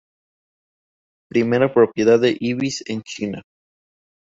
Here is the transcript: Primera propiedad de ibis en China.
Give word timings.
Primera 1.29 1.71
propiedad 1.71 2.19
de 2.19 2.35
ibis 2.39 2.83
en 2.89 3.03
China. 3.03 3.43